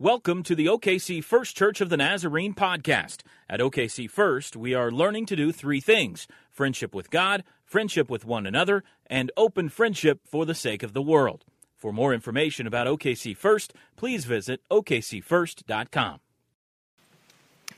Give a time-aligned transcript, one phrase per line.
[0.00, 3.18] Welcome to the OKC First Church of the Nazarene podcast.
[3.50, 8.24] At OKC First, we are learning to do three things friendship with God, friendship with
[8.24, 11.44] one another, and open friendship for the sake of the world.
[11.76, 16.20] For more information about OKC First, please visit OKCFirst.com.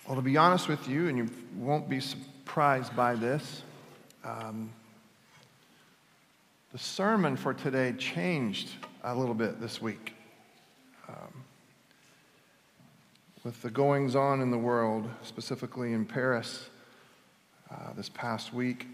[0.07, 3.63] Well, to be honest with you, and you won't be surprised by this,
[4.23, 4.71] um,
[6.71, 8.69] the sermon for today changed
[9.03, 10.15] a little bit this week.
[11.09, 11.42] Um,
[13.45, 16.71] with the goings on in the world, specifically in Paris
[17.73, 18.87] uh, this past week.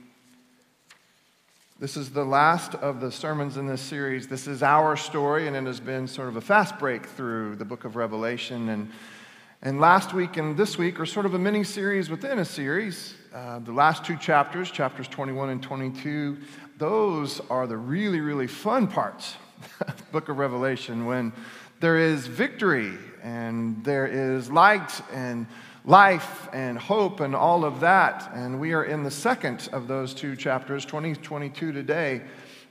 [1.79, 4.27] This is the last of the sermons in this series.
[4.27, 7.65] This is our story, and it has been sort of a fast break through the
[7.67, 8.71] book of Revelation.
[8.71, 8.91] And,
[9.61, 13.15] and last week and this week are sort of a mini series within a series.
[13.35, 16.39] Uh, the last two chapters, chapters 21 and 22,
[16.79, 19.37] those are the really, really fun parts
[19.83, 21.35] of the book of Revelation when
[21.81, 22.95] there is victory
[23.29, 25.47] and there is light and
[25.85, 28.31] life and hope and all of that.
[28.33, 32.23] And we are in the second of those two chapters, 2022 today.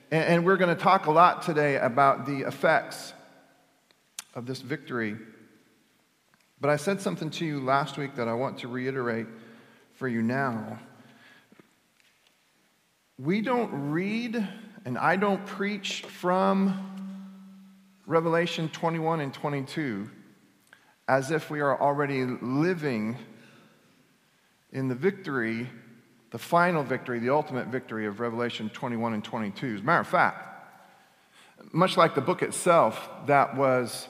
[0.09, 3.13] And we're going to talk a lot today about the effects
[4.33, 5.16] of this victory.
[6.59, 9.28] But I said something to you last week that I want to reiterate
[9.94, 10.80] for you now.
[13.19, 14.47] We don't read
[14.85, 17.13] and I don't preach from
[18.08, 20.09] Revelation 21 and 22
[21.08, 23.17] as if we are already living
[24.72, 25.69] in the victory,
[26.31, 29.75] the final victory, the ultimate victory of Revelation 21 and 22.
[29.75, 30.44] As a matter of fact,
[31.72, 34.09] much like the book itself that was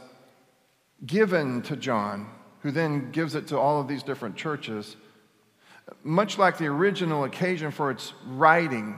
[1.06, 2.30] given to John,
[2.62, 4.95] who then gives it to all of these different churches,
[6.03, 8.98] much like the original occasion for its writing,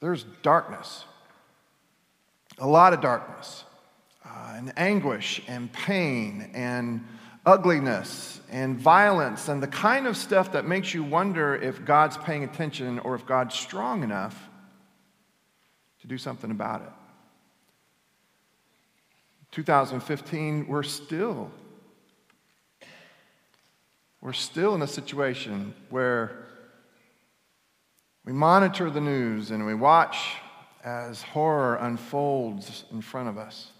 [0.00, 1.04] there's darkness,
[2.58, 3.64] a lot of darkness
[4.26, 7.04] uh, and anguish and pain and
[7.44, 12.44] ugliness and violence and the kind of stuff that makes you wonder if God's paying
[12.44, 14.48] attention or if God's strong enough
[16.00, 16.92] to do something about it.
[19.52, 21.50] 2015, we're still
[24.20, 26.46] we're still in a situation where
[28.24, 30.34] we monitor the news and we watch
[30.82, 33.70] as horror unfolds in front of us.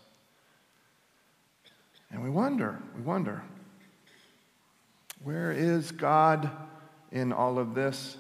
[2.11, 3.43] And we wonder, we wonder,
[5.23, 6.51] where is God
[7.11, 8.17] in all of this?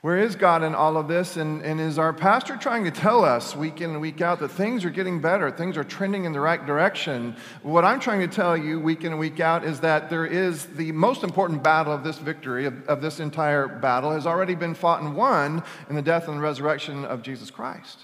[0.00, 1.36] Where is God in all of this?
[1.36, 4.48] And, and is our pastor trying to tell us week in and week out that
[4.48, 7.34] things are getting better, things are trending in the right direction?
[7.62, 10.66] What I'm trying to tell you week in and week out is that there is
[10.66, 14.74] the most important battle of this victory, of, of this entire battle, has already been
[14.74, 17.98] fought and won in the death and resurrection of Jesus Christ.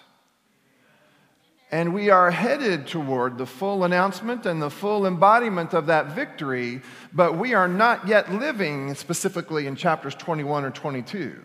[1.75, 6.83] And we are headed toward the full announcement and the full embodiment of that victory,
[7.13, 11.43] but we are not yet living specifically in chapters 21 or 22.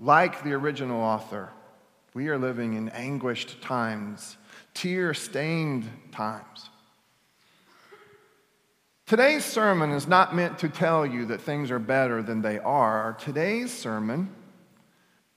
[0.00, 1.50] Like the original author,
[2.12, 4.36] we are living in anguished times,
[4.74, 6.70] tear stained times.
[9.06, 13.16] Today's sermon is not meant to tell you that things are better than they are.
[13.20, 14.34] Today's sermon,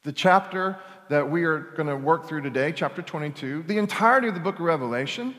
[0.05, 0.77] the chapter
[1.09, 4.55] that we are going to work through today, chapter 22, the entirety of the book
[4.55, 5.35] of Revelation,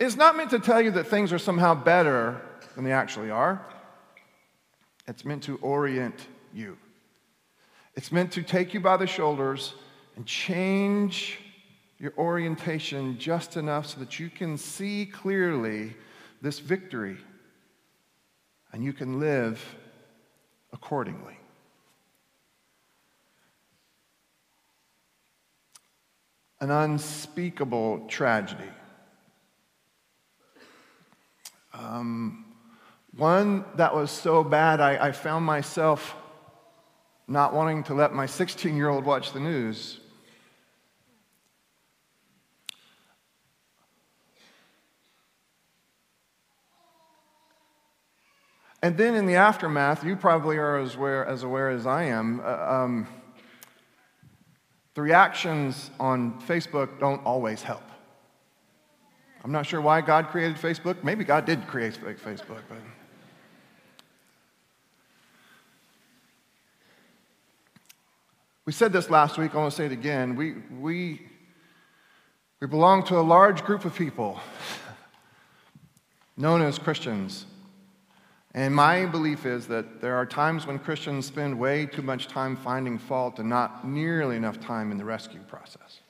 [0.00, 2.40] is not meant to tell you that things are somehow better
[2.74, 3.64] than they actually are.
[5.06, 6.76] It's meant to orient you.
[7.94, 9.74] It's meant to take you by the shoulders
[10.16, 11.38] and change
[11.98, 15.94] your orientation just enough so that you can see clearly
[16.42, 17.16] this victory
[18.72, 19.64] and you can live
[20.72, 21.38] accordingly.
[26.64, 28.70] An unspeakable tragedy.
[31.74, 32.46] Um,
[33.14, 36.16] one that was so bad, I, I found myself
[37.28, 40.00] not wanting to let my 16 year old watch the news.
[48.82, 52.40] And then in the aftermath, you probably are as aware as, aware as I am.
[52.40, 53.08] Uh, um,
[54.94, 57.82] the reactions on Facebook don't always help.
[59.42, 61.02] I'm not sure why God created Facebook.
[61.04, 62.78] Maybe God did create Facebook, but.
[68.66, 70.36] We said this last week, I want to say it again.
[70.36, 71.20] We, we,
[72.60, 74.40] we belong to a large group of people
[76.38, 77.44] known as Christians.
[78.56, 82.56] And my belief is that there are times when Christians spend way too much time
[82.56, 86.00] finding fault and not nearly enough time in the rescue process.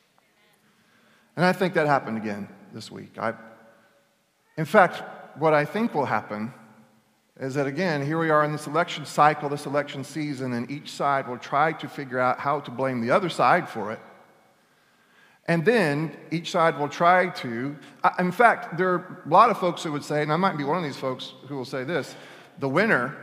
[1.37, 3.19] And I think that happened again this week.
[3.19, 3.32] I,
[4.58, 5.02] in fact,
[5.38, 6.52] what I think will happen
[7.41, 10.93] is that, again, here we are in this election cycle, this election season, and each
[10.93, 13.99] side will try to figure out how to blame the other side for it.
[15.46, 17.76] And then each side will try to,
[18.19, 20.64] in fact, there are a lot of folks who would say, and I might be
[20.64, 22.14] one of these folks who will say this
[22.59, 23.17] the winner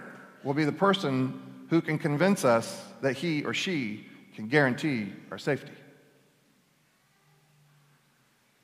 [0.43, 4.05] will be the person who can convince us that he or she
[4.35, 5.73] can guarantee our safety.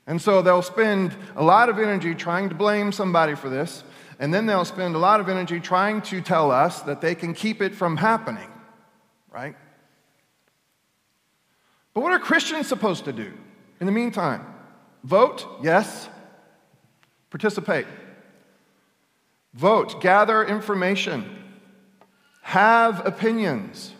[0.06, 3.84] And so they'll spend a lot of energy trying to blame somebody for this,
[4.18, 7.34] and then they'll spend a lot of energy trying to tell us that they can
[7.34, 8.48] keep it from happening,
[9.30, 9.54] right?
[11.92, 13.32] But what are Christians supposed to do
[13.80, 14.46] in the meantime?
[15.04, 16.08] Vote, yes.
[17.30, 17.86] Participate.
[19.54, 21.24] Vote, gather information,
[22.42, 23.92] have opinions.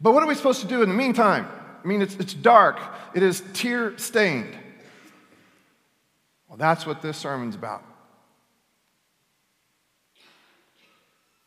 [0.00, 1.48] But what are we supposed to do in the meantime?
[1.82, 2.80] I mean, it's, it's dark,
[3.14, 4.56] it is tear stained.
[6.48, 7.84] Well, that's what this sermon's about.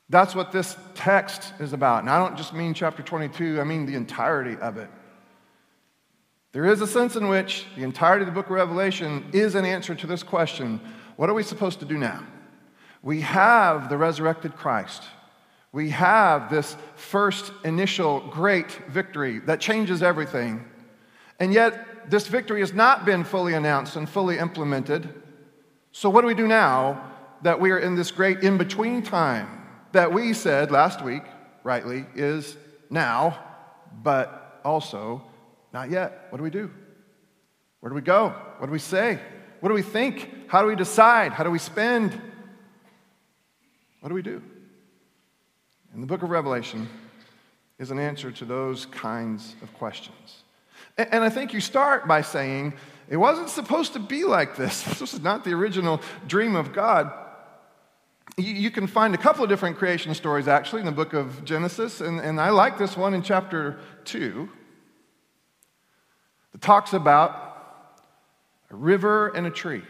[0.10, 2.02] That's what this text is about.
[2.02, 4.90] And I don't just mean chapter 22, I mean the entirety of it.
[6.54, 9.66] There is a sense in which the entirety of the book of Revelation is an
[9.66, 10.80] answer to this question
[11.18, 12.24] what are we supposed to do now?
[13.08, 15.02] We have the resurrected Christ.
[15.72, 20.66] We have this first initial great victory that changes everything.
[21.40, 25.08] And yet, this victory has not been fully announced and fully implemented.
[25.94, 27.02] So, what do we do now
[27.44, 29.48] that we are in this great in between time
[29.94, 31.24] that we said last week,
[31.64, 32.58] rightly, is
[32.90, 33.40] now,
[34.04, 35.24] but also
[35.72, 36.28] not yet?
[36.30, 36.70] What do we do?
[37.80, 38.36] Where do we go?
[38.58, 39.18] What do we say?
[39.62, 40.50] What do we think?
[40.50, 41.32] How do we decide?
[41.32, 42.22] How do we spend?
[44.00, 44.42] What do we do?
[45.94, 46.88] And the book of Revelation
[47.80, 50.44] is an answer to those kinds of questions.
[50.98, 52.74] And I think you start by saying,
[53.10, 54.84] it wasn't supposed to be like this.
[54.88, 57.12] This was not the original dream of God.
[58.38, 62.02] You can find a couple of different creation stories actually in the book of Genesis,
[62.02, 64.48] and, and I like this one in chapter 2
[66.52, 68.04] that talks about
[68.70, 69.82] a river and a tree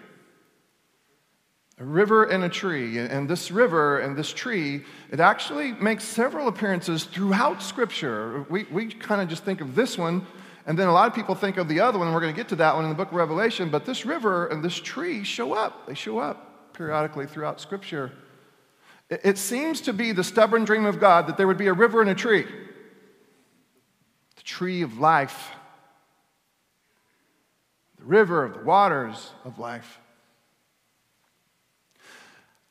[1.79, 2.97] a river and a tree.
[2.97, 8.45] And this river and this tree, it actually makes several appearances throughout Scripture.
[8.49, 10.25] We, we kind of just think of this one,
[10.65, 12.37] and then a lot of people think of the other one, and we're going to
[12.37, 13.69] get to that one in the book of Revelation.
[13.69, 15.85] But this river and this tree show up.
[15.87, 18.11] They show up periodically throughout Scripture.
[19.09, 21.73] It, it seems to be the stubborn dream of God that there would be a
[21.73, 22.45] river and a tree,
[24.35, 25.51] the tree of life,
[27.99, 29.99] the river of the waters of life.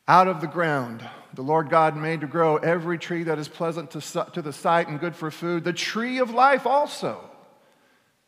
[0.08, 3.90] Out of the ground, the Lord God made to grow every tree that is pleasant
[3.90, 7.20] to, to the sight and good for food, the tree of life also.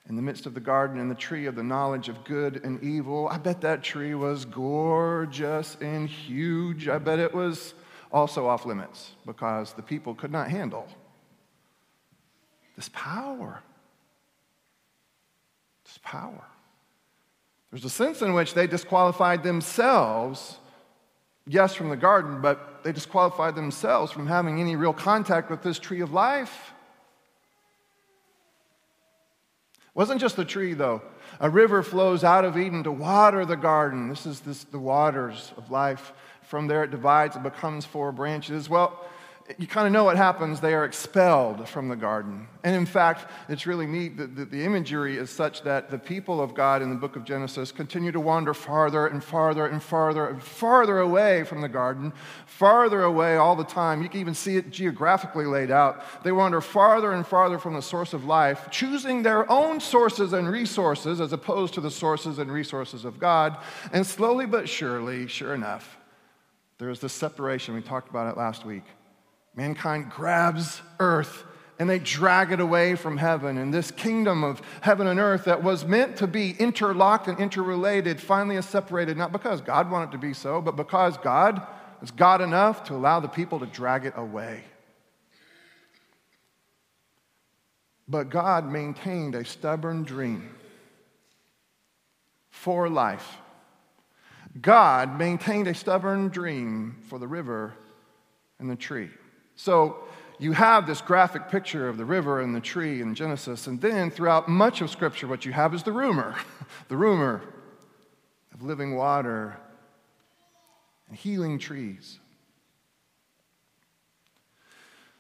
[0.09, 2.83] In the midst of the garden, and the tree of the knowledge of good and
[2.83, 3.29] evil.
[3.29, 6.89] I bet that tree was gorgeous and huge.
[6.89, 7.75] I bet it was
[8.11, 10.89] also off limits because the people could not handle
[12.75, 13.61] this power.
[15.85, 16.45] This power.
[17.71, 20.57] There's a sense in which they disqualified themselves
[21.49, 25.79] yes, from the garden, but they disqualified themselves from having any real contact with this
[25.79, 26.73] tree of life.
[29.95, 31.03] Wasn't just the tree, though.
[31.41, 34.09] A river flows out of Eden to water the garden.
[34.09, 36.13] This is this, the waters of life.
[36.43, 38.71] From there, it divides and becomes four branches.
[38.71, 39.05] Well,
[39.57, 40.61] you kind of know what happens.
[40.61, 42.47] They are expelled from the garden.
[42.65, 46.55] And in fact, it's really neat that the, imagery is such that the people of
[46.55, 50.43] God in the book of Genesis continue to wander farther and farther and farther and
[50.43, 52.13] farther away from the garden,
[52.45, 54.03] farther away all the time.
[54.03, 56.05] You can even see it geographically laid out.
[56.25, 60.47] They wander farther and farther from the source of life, choosing their own sources and
[60.51, 63.57] resources as opposed to the sources and resources of God.
[63.93, 65.97] And slowly but surely, sure enough,
[66.77, 67.75] there is this separation.
[67.75, 68.85] We talked about it last week
[69.59, 71.43] Mankind grabs earth
[71.81, 73.59] and they drag it away from heaven.
[73.59, 78.21] And this kingdom of heaven and earth that was meant to be interlocked and interrelated
[78.21, 81.67] finally is separated, not because God wanted to be so, but because God
[82.01, 84.63] is God enough to allow the people to drag it away.
[88.07, 90.55] But God maintained a stubborn dream
[92.49, 93.39] for life.
[94.61, 97.75] God maintained a stubborn dream for the river
[98.61, 99.11] and the tree.
[99.59, 99.97] So
[100.39, 104.09] you have this graphic picture of the river and the tree in Genesis, and then
[104.09, 106.37] throughout much of Scripture, what you have is the rumor
[106.89, 107.43] the rumor
[108.55, 109.59] of living water
[111.09, 112.21] and healing trees.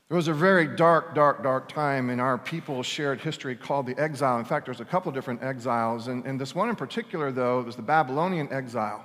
[0.07, 3.99] There was a very dark, dark, dark time in our people's shared history called the
[3.99, 4.39] exile.
[4.39, 7.75] In fact, there's a couple different exiles, and, and this one in particular, though, was
[7.75, 9.05] the Babylonian exile.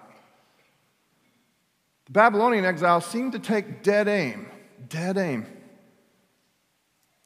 [2.05, 4.47] The Babylonian exile seemed to take dead aim,
[4.89, 5.45] dead aim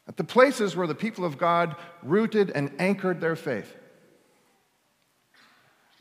[0.07, 3.75] at the places where the people of God rooted and anchored their faith.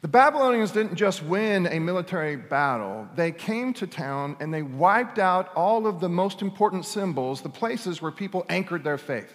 [0.02, 5.18] The Babylonians didn't just win a military battle, they came to town and they wiped
[5.18, 9.32] out all of the most important symbols, the places where people anchored their faith.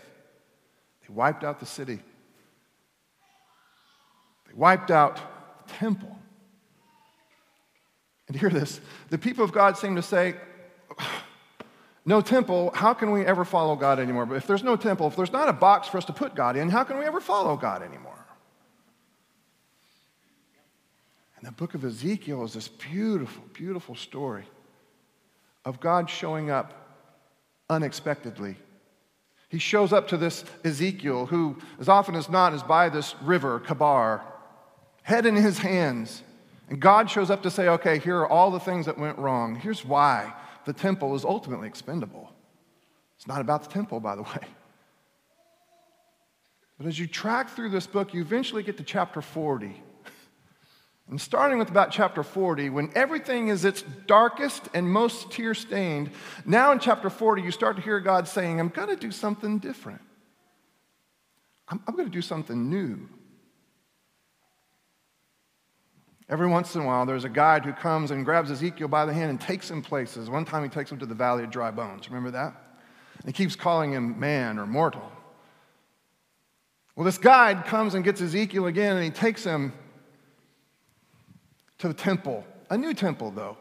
[1.01, 1.99] They wiped out the city,
[4.47, 5.17] they wiped out
[5.67, 6.17] the temple.
[8.29, 10.35] And hear this the people of God seem to say,
[12.05, 14.25] no temple, how can we ever follow God anymore?
[14.25, 16.55] But if there's no temple, if there's not a box for us to put God
[16.55, 18.25] in, how can we ever follow God anymore?
[21.37, 24.45] And the book of Ezekiel is this beautiful, beautiful story
[25.65, 26.73] of God showing up
[27.69, 28.55] unexpectedly.
[29.49, 33.59] He shows up to this Ezekiel, who, as often as not, is by this river,
[33.59, 34.21] Chebar,
[35.03, 36.23] head in his hands.
[36.69, 39.55] And God shows up to say, okay, here are all the things that went wrong.
[39.55, 40.33] Here's why
[40.65, 42.31] the temple is ultimately expendable.
[43.17, 44.47] It's not about the temple, by the way.
[46.77, 49.81] But as you track through this book, you eventually get to chapter 40.
[51.09, 56.09] And starting with about chapter 40, when everything is its darkest and most tear stained,
[56.45, 59.59] now in chapter 40, you start to hear God saying, I'm going to do something
[59.59, 60.01] different.
[61.67, 63.09] I'm, I'm going to do something new.
[66.31, 69.13] Every once in a while, there's a guide who comes and grabs Ezekiel by the
[69.13, 70.29] hand and takes him places.
[70.29, 72.07] One time, he takes him to the valley of dry bones.
[72.07, 72.55] Remember that?
[73.17, 75.11] And he keeps calling him man or mortal.
[76.95, 79.73] Well, this guide comes and gets Ezekiel again, and he takes him
[81.79, 82.45] to the temple.
[82.69, 83.57] A new temple, though.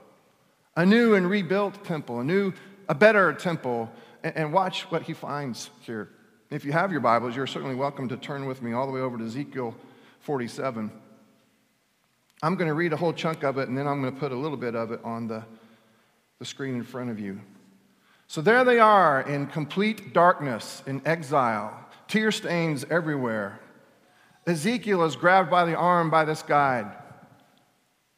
[0.77, 2.53] A new and rebuilt temple, a new,
[2.89, 3.91] a better temple.
[4.23, 6.09] And, and watch what he finds here.
[6.51, 9.01] If you have your Bibles, you're certainly welcome to turn with me all the way
[9.01, 9.75] over to Ezekiel
[10.21, 10.93] 47.
[12.43, 14.33] I'm going to read a whole chunk of it, and then I'm going to put
[14.33, 15.45] a little bit of it on the,
[16.39, 17.41] the screen in front of you.
[18.29, 21.79] So there they are in complete darkness, in exile,
[22.09, 23.61] tear stains everywhere.
[24.47, 26.91] Ezekiel is grabbed by the arm by this guide.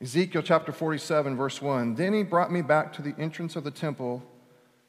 [0.00, 1.94] Ezekiel chapter 47, verse 1.
[1.94, 4.22] Then he brought me back to the entrance of the temple.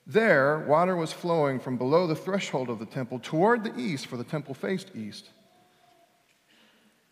[0.06, 4.18] There, water was flowing from below the threshold of the temple toward the east, for
[4.18, 5.30] the temple faced east.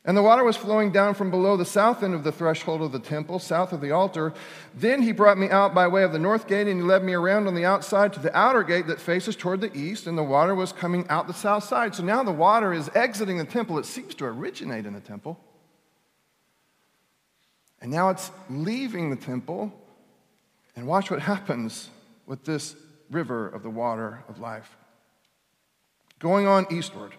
[0.04, 2.92] And the water was flowing down from below the south end of the threshold of
[2.92, 4.34] the temple, south of the altar.
[4.74, 7.14] Then he brought me out by way of the north gate, and he led me
[7.14, 10.24] around on the outside to the outer gate that faces toward the east, and the
[10.24, 11.94] water was coming out the south side.
[11.94, 13.78] So now the water is exiting the temple.
[13.78, 15.40] It seems to originate in the temple.
[17.80, 19.72] And now it's leaving the temple.
[20.76, 21.92] And watch what happens
[22.26, 22.76] with this
[23.12, 24.78] river of the water of life.
[26.18, 27.14] Going on eastward.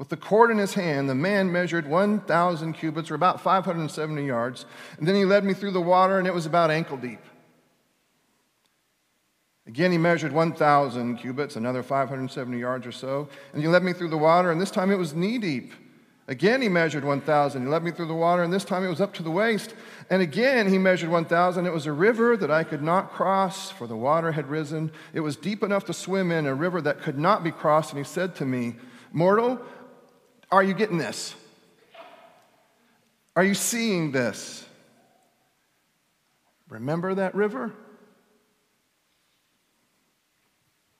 [0.00, 4.64] With the cord in his hand, the man measured 1,000 cubits, or about 570 yards.
[4.96, 7.20] And then he led me through the water, and it was about ankle deep.
[9.66, 13.28] Again, he measured 1,000 cubits, another 570 yards or so.
[13.52, 15.74] And he led me through the water, and this time it was knee deep.
[16.28, 17.60] Again, he measured 1,000.
[17.60, 19.74] He led me through the water, and this time it was up to the waist.
[20.08, 21.66] And again, he measured 1,000.
[21.66, 24.92] It was a river that I could not cross, for the water had risen.
[25.12, 27.90] It was deep enough to swim in, a river that could not be crossed.
[27.90, 28.76] And he said to me,
[29.12, 29.60] Mortal,
[30.50, 31.34] are you getting this?
[33.36, 34.66] Are you seeing this?
[36.68, 37.72] Remember that river?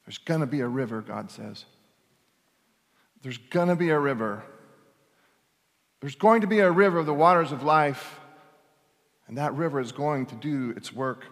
[0.06, 1.64] There's going to be a river, God says.
[3.22, 4.42] There's going to be a river.
[6.00, 8.18] There's going to be a river of the waters of life,
[9.28, 11.26] and that river is going to do its work.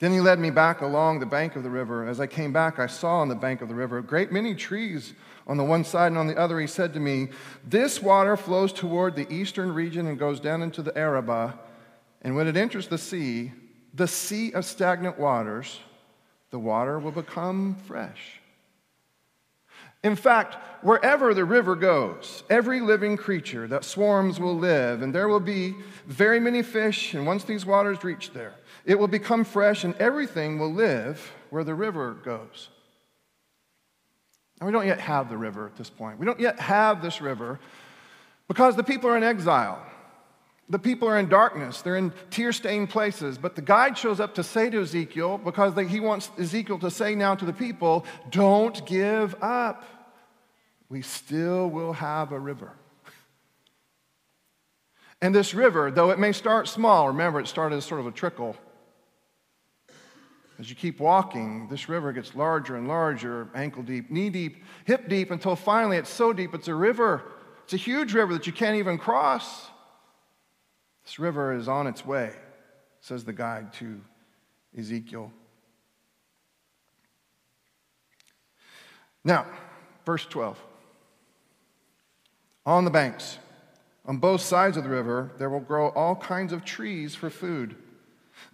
[0.00, 2.06] Then he led me back along the bank of the river.
[2.06, 4.54] As I came back, I saw on the bank of the river a great many
[4.54, 5.14] trees
[5.46, 6.58] on the one side and on the other.
[6.58, 7.28] He said to me,
[7.64, 11.54] This water flows toward the eastern region and goes down into the Arabah.
[12.22, 13.52] And when it enters the sea,
[13.92, 15.78] the sea of stagnant waters,
[16.50, 18.40] the water will become fresh.
[20.02, 25.28] In fact, wherever the river goes, every living creature that swarms will live, and there
[25.28, 25.74] will be
[26.06, 27.14] very many fish.
[27.14, 28.54] And once these waters reach there,
[28.84, 32.68] it will become fresh, and everything will live where the river goes.
[34.60, 36.18] And we don't yet have the river at this point.
[36.18, 37.58] We don't yet have this river
[38.48, 39.84] because the people are in exile.
[40.68, 41.82] The people are in darkness.
[41.82, 43.36] They're in tear stained places.
[43.36, 47.14] But the guide shows up to say to Ezekiel, because he wants Ezekiel to say
[47.14, 49.84] now to the people, don't give up.
[50.88, 52.72] We still will have a river.
[55.20, 58.12] And this river, though it may start small, remember it started as sort of a
[58.12, 58.56] trickle,
[60.58, 65.08] As you keep walking, this river gets larger and larger, ankle deep, knee deep, hip
[65.08, 67.22] deep, until finally it's so deep it's a river.
[67.64, 69.68] It's a huge river that you can't even cross.
[71.04, 72.32] This river is on its way,
[73.00, 74.00] says the guide to
[74.78, 75.32] Ezekiel.
[79.24, 79.46] Now,
[80.04, 80.58] verse 12.
[82.66, 83.38] On the banks,
[84.06, 87.76] on both sides of the river, there will grow all kinds of trees for food.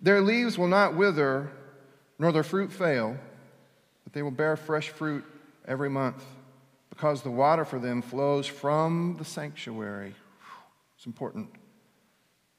[0.00, 1.50] Their leaves will not wither,
[2.20, 3.16] nor their fruit fail,
[4.04, 5.24] but they will bear fresh fruit
[5.66, 6.22] every month,
[6.90, 10.14] because the water for them flows from the sanctuary.
[10.96, 11.48] It's important.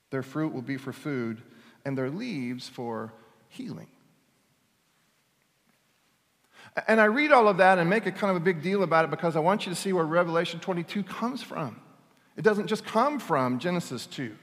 [0.10, 1.44] Their fruit will be for food,
[1.86, 3.14] and their leaves for
[3.50, 3.88] healing.
[6.88, 9.06] And I read all of that and make a kind of a big deal about
[9.06, 11.80] it because I want you to see where Revelation 22 comes from.
[12.36, 14.36] It doesn't just come from Genesis 2.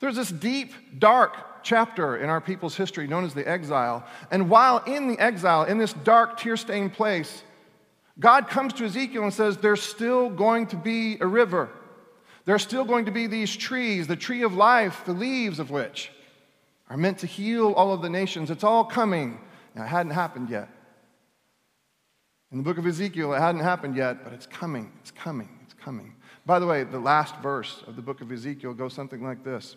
[0.00, 4.06] There's this deep, dark chapter in our people's history known as the exile.
[4.30, 7.42] And while in the exile, in this dark, tear stained place,
[8.18, 11.70] God comes to Ezekiel and says, There's still going to be a river.
[12.44, 16.10] There's still going to be these trees, the tree of life, the leaves of which
[16.88, 18.50] are meant to heal all of the nations.
[18.50, 19.38] It's all coming.
[19.74, 20.68] Now, it hadn't happened yet.
[22.50, 25.74] In the book of Ezekiel, it hadn't happened yet, but it's coming, it's coming, it's
[25.74, 26.16] coming.
[26.44, 29.76] By the way, the last verse of the book of Ezekiel goes something like this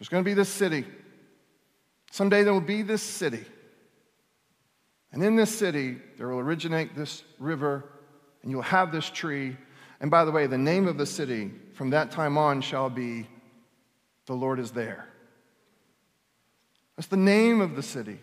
[0.00, 0.84] There's going to be this city.
[2.10, 3.44] Someday there will be this city.
[5.12, 7.84] And in this city, there will originate this river,
[8.42, 9.56] and you'll have this tree.
[10.00, 13.28] And by the way, the name of the city from that time on shall be
[14.26, 15.06] The Lord is There.
[16.96, 18.18] That's the name of the city.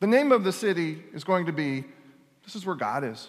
[0.00, 1.84] The name of the city is going to be
[2.44, 3.28] this is where God is.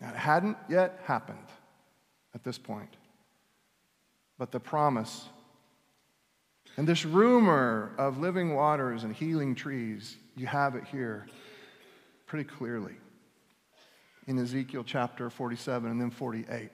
[0.00, 1.38] Now, it hadn't yet happened
[2.34, 2.96] at this point,
[4.40, 5.28] but the promise
[6.78, 11.26] and this rumor of living waters and healing trees, you have it here
[12.26, 12.94] pretty clearly
[14.26, 16.70] in Ezekiel chapter 47 and then 48.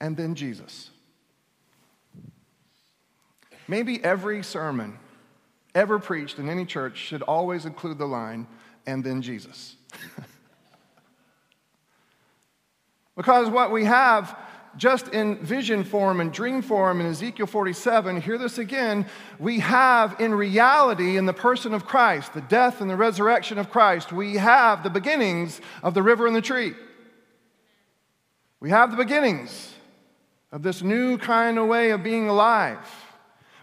[0.00, 0.90] And then Jesus.
[3.66, 4.96] Maybe every sermon
[5.74, 8.46] ever preached in any church should always include the line,
[8.86, 9.74] and then Jesus.
[13.16, 14.38] because what we have
[14.76, 19.06] just in vision form and dream form in Ezekiel 47, hear this again,
[19.38, 23.70] we have in reality, in the person of Christ, the death and the resurrection of
[23.70, 26.74] Christ, we have the beginnings of the river and the tree.
[28.60, 29.74] We have the beginnings
[30.52, 32.78] of this new kind of way of being alive.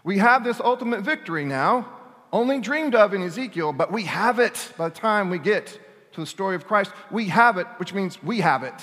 [0.04, 1.88] We have this ultimate victory now,
[2.32, 5.78] only dreamed of in Ezekiel, but we have it by the time we get
[6.12, 6.92] to the story of Christ.
[7.10, 8.74] We have it, which means we have it.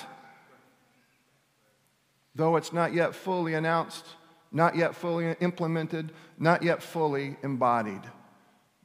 [2.38, 4.06] Though it's not yet fully announced,
[4.52, 8.02] not yet fully implemented, not yet fully embodied.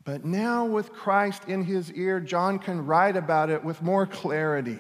[0.05, 4.79] But now, with Christ in his ear, John can write about it with more clarity.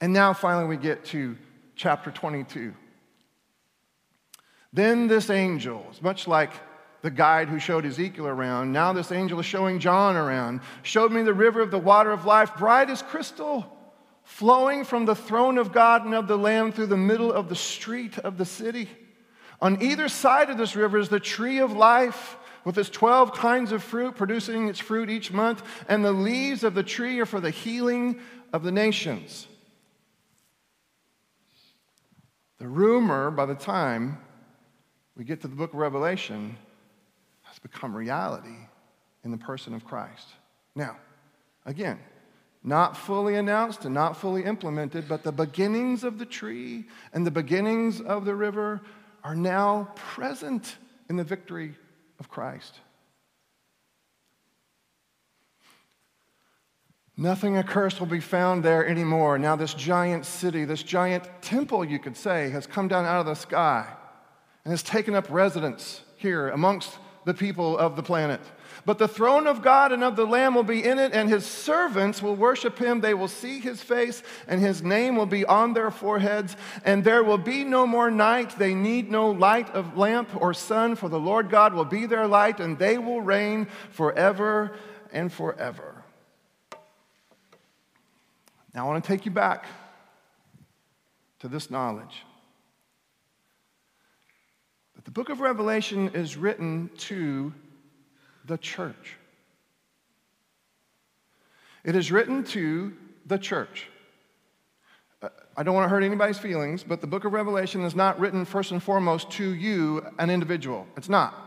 [0.00, 1.36] And now, finally, we get to
[1.74, 2.72] chapter 22.
[4.72, 6.52] Then this angel, much like
[7.02, 11.22] the guide who showed Ezekiel around, now this angel is showing John around, showed me
[11.22, 13.77] the river of the water of life, bright as crystal,
[14.28, 17.56] flowing from the throne of God and of the Lamb through the middle of the
[17.56, 18.86] street of the city.
[19.62, 23.72] On either side of this river is the tree of life with its 12 kinds
[23.72, 27.40] of fruit, producing its fruit each month, and the leaves of the tree are for
[27.40, 28.20] the healing
[28.52, 29.48] of the nations.
[32.58, 34.18] The rumor, by the time
[35.16, 36.54] we get to the book of Revelation,
[37.44, 38.58] has become reality
[39.24, 40.28] in the person of Christ.
[40.76, 40.98] Now,
[41.64, 41.98] again,
[42.62, 47.30] not fully announced and not fully implemented, but the beginnings of the tree and the
[47.30, 48.80] beginnings of the river
[49.24, 50.76] are now present
[51.08, 51.74] in the victory
[52.18, 52.80] of Christ.
[57.16, 59.38] Nothing accursed will be found there anymore.
[59.38, 63.26] Now, this giant city, this giant temple, you could say, has come down out of
[63.26, 63.86] the sky
[64.64, 68.40] and has taken up residence here amongst the people of the planet.
[68.84, 71.44] But the throne of God and of the Lamb will be in it, and his
[71.44, 73.00] servants will worship him.
[73.00, 76.56] They will see his face, and his name will be on their foreheads.
[76.84, 78.58] And there will be no more night.
[78.58, 82.26] They need no light of lamp or sun, for the Lord God will be their
[82.26, 84.76] light, and they will reign forever
[85.12, 86.04] and forever.
[88.74, 89.66] Now, I want to take you back
[91.40, 92.24] to this knowledge.
[94.94, 97.52] But the book of Revelation is written to
[98.48, 99.16] the church.
[101.84, 102.92] It is written to
[103.26, 103.86] the church.
[105.22, 108.18] Uh, I don't want to hurt anybody's feelings, but the book of Revelation is not
[108.18, 110.86] written first and foremost to you, an individual.
[110.96, 111.44] It's not.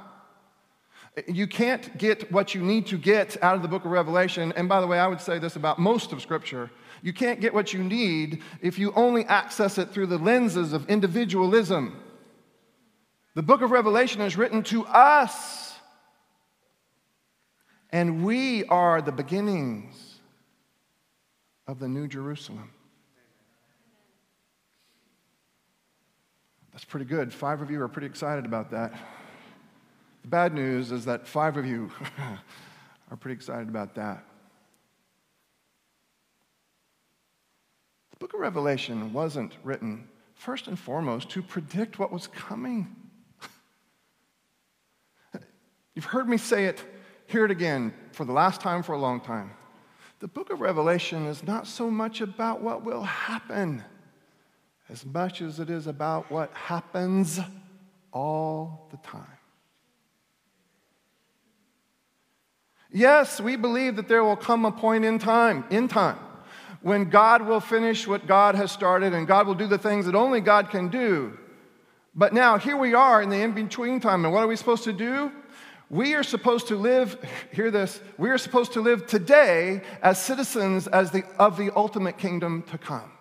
[1.28, 4.54] You can't get what you need to get out of the book of Revelation.
[4.56, 6.72] And by the way, I would say this about most of Scripture.
[7.02, 10.90] You can't get what you need if you only access it through the lenses of
[10.90, 12.02] individualism.
[13.36, 15.71] The book of Revelation is written to us,
[17.92, 20.20] and we are the beginnings
[21.68, 22.72] of the New Jerusalem.
[26.72, 27.34] That's pretty good.
[27.34, 28.94] Five of you are pretty excited about that.
[30.22, 31.92] The bad news is that five of you
[33.12, 34.24] are pretty excited about that.
[38.12, 42.96] The book of Revelation wasn't written, first and foremost, to predict what was coming.
[45.96, 46.84] You've heard me say it,
[47.32, 49.52] hear it again for the last time for a long time.
[50.20, 53.84] The book of Revelation is not so much about what will happen
[54.90, 57.40] as much as it is about what happens
[58.12, 59.26] all the time.
[62.92, 66.20] Yes, we believe that there will come a point in time, in time,
[66.82, 70.16] when God will finish what God has started and God will do the things that
[70.16, 71.38] only God can do.
[72.14, 74.84] But now, here we are in the in between time, and what are we supposed
[74.84, 75.32] to do?
[75.92, 77.18] We are supposed to live,
[77.52, 82.18] hear this, we are supposed to live today as citizens as the, of the ultimate
[82.18, 83.12] kingdom to come.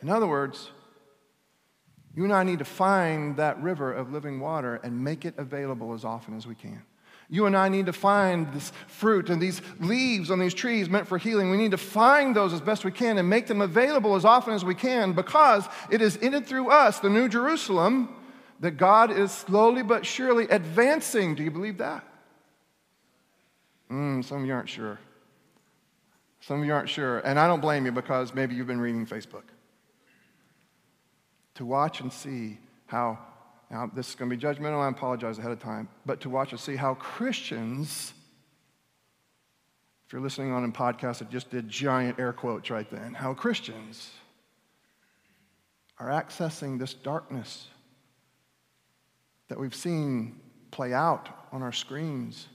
[0.00, 0.70] In other words,
[2.14, 5.92] you and I need to find that river of living water and make it available
[5.92, 6.82] as often as we can.
[7.28, 11.08] You and I need to find this fruit and these leaves on these trees meant
[11.08, 11.50] for healing.
[11.50, 14.54] We need to find those as best we can and make them available as often
[14.54, 18.14] as we can because it is in and through us, the New Jerusalem,
[18.60, 21.34] that God is slowly but surely advancing.
[21.34, 22.04] Do you believe that?
[23.90, 24.98] Mm, some of you aren't sure.
[26.40, 27.20] Some of you aren't sure.
[27.20, 29.44] And I don't blame you because maybe you've been reading Facebook
[31.54, 33.18] to watch and see how,
[33.74, 36.52] now this is going to be judgmental, I apologize ahead of time, but to watch
[36.52, 38.14] and see how Christians,
[40.06, 43.34] if you're listening on in podcast that just did giant air quotes right then, how
[43.34, 44.12] Christians
[45.98, 47.66] are accessing this darkness
[49.48, 50.38] that we've seen
[50.70, 52.46] play out on our screens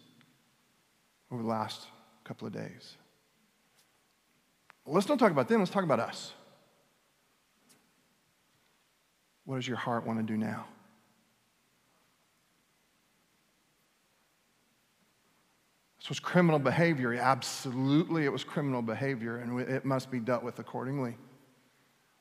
[1.33, 1.85] over the last
[2.23, 2.95] couple of days.
[4.85, 6.31] Let's not talk about them, let's talk about us.
[9.43, 10.65] What does your heart want to do now?
[15.99, 17.13] This was criminal behavior.
[17.13, 21.17] Absolutely, it was criminal behavior, and it must be dealt with accordingly.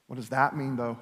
[0.08, 0.98] What does that mean, though?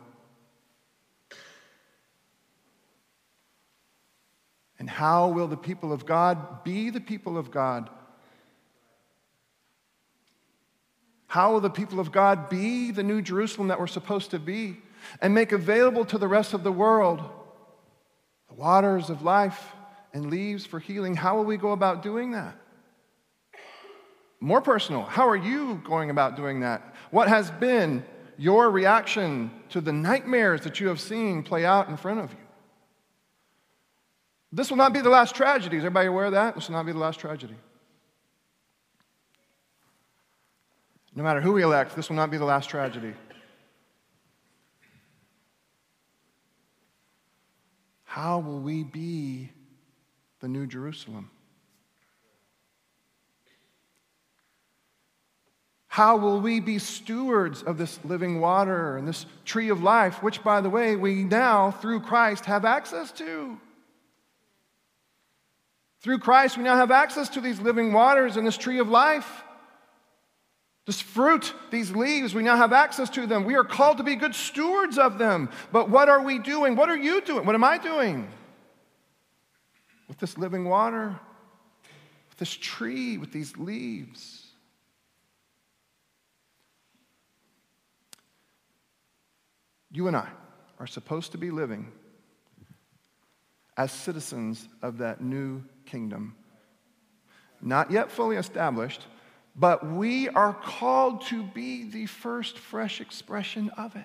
[4.79, 7.89] And how will the people of God be the people of God?
[11.29, 14.77] How will the people of God be the new Jerusalem that we're supposed to be?
[15.21, 17.23] and make available to the rest of the world
[18.49, 19.73] the waters of life
[20.13, 21.17] and leaves for healing.
[21.17, 22.57] How will we go about doing that?
[24.41, 26.95] More personal, how are you going about doing that?
[27.11, 28.05] What has been
[28.37, 32.39] your reaction to the nightmares that you have seen play out in front of you?
[34.53, 35.77] This will not be the last tragedy.
[35.77, 36.55] Is everybody aware of that?
[36.55, 37.57] This will not be the last tragedy.
[41.15, 43.15] No matter who we elect, this will not be the last tragedy.
[48.05, 49.51] How will we be
[50.41, 51.31] the New Jerusalem?
[55.97, 60.45] How will we be stewards of this living water and this tree of life, which,
[60.45, 63.59] by the way, we now, through Christ, have access to?
[66.03, 69.43] Through Christ, we now have access to these living waters and this tree of life.
[70.85, 73.47] This fruit, these leaves, we now have access to them.
[73.47, 75.49] We are called to be good stewards of them.
[75.73, 76.77] But what are we doing?
[76.77, 77.47] What are you doing?
[77.47, 78.29] What am I doing?
[80.09, 81.19] With this living water,
[82.29, 84.46] with this tree, with these leaves.
[89.97, 90.29] You and I
[90.79, 91.91] are supposed to be living
[93.79, 96.35] as citizens of that new kingdom.
[97.63, 99.07] Not yet fully established
[99.59, 104.03] but we are called to be the first fresh expression of it.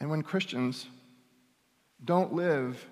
[0.00, 0.86] And when Christians
[2.04, 2.84] don't live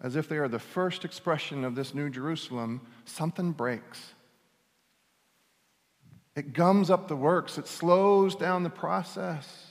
[0.00, 4.14] as if they are the first expression of this new Jerusalem, something breaks.
[6.36, 9.66] It gums up the works, it slows down the process.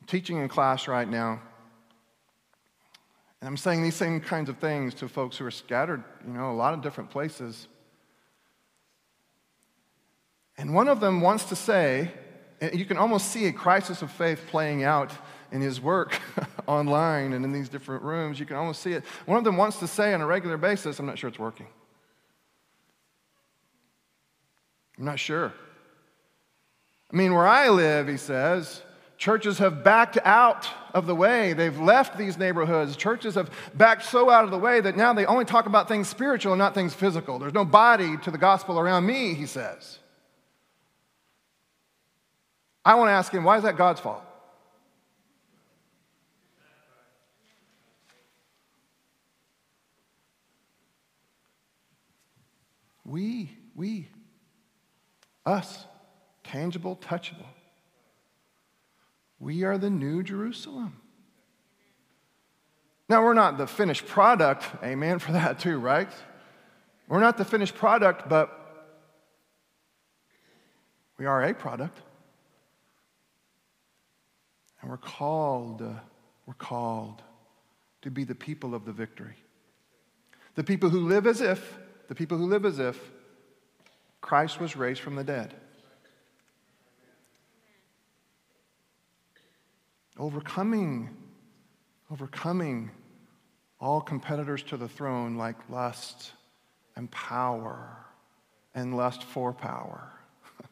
[0.00, 1.40] I'm teaching in class right now
[3.40, 6.50] And I'm saying these same kinds of things to folks who are scattered, you know,
[6.50, 7.68] a lot of different places.
[10.56, 12.10] And one of them wants to say,
[12.72, 15.12] you can almost see a crisis of faith playing out
[15.52, 16.20] in his work
[16.66, 18.40] online and in these different rooms.
[18.40, 19.04] You can almost see it.
[19.26, 21.68] One of them wants to say on a regular basis, I'm not sure it's working.
[24.98, 25.52] I'm not sure.
[27.12, 28.82] I mean, where I live, he says,
[29.16, 31.52] churches have backed out of the way.
[31.52, 32.96] They've left these neighborhoods.
[32.96, 36.08] Churches have backed so out of the way that now they only talk about things
[36.08, 37.38] spiritual and not things physical.
[37.38, 39.98] There's no body to the gospel around me, he says.
[42.84, 44.24] I want to ask him, why is that God's fault?
[53.04, 54.08] We, we,
[55.48, 55.86] us,
[56.44, 57.46] tangible, touchable.
[59.40, 61.00] We are the new Jerusalem.
[63.08, 66.10] Now, we're not the finished product, amen, for that too, right?
[67.08, 68.54] We're not the finished product, but
[71.18, 71.98] we are a product.
[74.82, 76.00] And we're called, uh,
[76.46, 77.22] we're called
[78.02, 79.36] to be the people of the victory.
[80.54, 83.00] The people who live as if, the people who live as if
[84.20, 85.54] Christ was raised from the dead.
[90.18, 91.16] Overcoming,
[92.10, 92.90] overcoming
[93.80, 96.32] all competitors to the throne like lust
[96.96, 98.04] and power
[98.74, 100.12] and lust for power.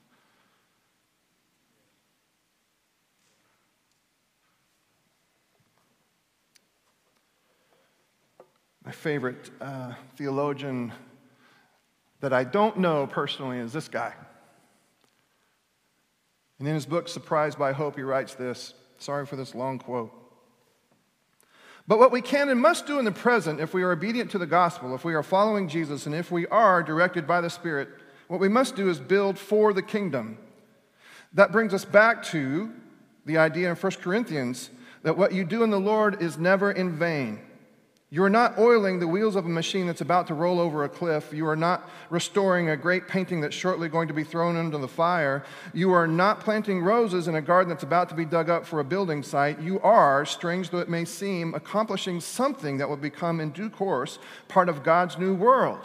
[8.84, 10.92] My favorite uh, theologian
[12.26, 14.12] that I don't know personally is this guy.
[16.58, 18.74] And in his book, Surprised by Hope, he writes this.
[18.98, 20.10] Sorry for this long quote.
[21.86, 24.38] But what we can and must do in the present, if we are obedient to
[24.38, 27.90] the gospel, if we are following Jesus, and if we are directed by the Spirit,
[28.26, 30.36] what we must do is build for the kingdom.
[31.32, 32.72] That brings us back to
[33.24, 34.70] the idea in 1 Corinthians
[35.04, 37.45] that what you do in the Lord is never in vain.
[38.08, 40.88] You are not oiling the wheels of a machine that's about to roll over a
[40.88, 41.32] cliff.
[41.32, 44.86] You are not restoring a great painting that's shortly going to be thrown into the
[44.86, 45.44] fire.
[45.74, 48.78] You are not planting roses in a garden that's about to be dug up for
[48.78, 49.60] a building site.
[49.60, 54.20] You are, strange though it may seem, accomplishing something that will become in due course
[54.46, 55.80] part of God's new world.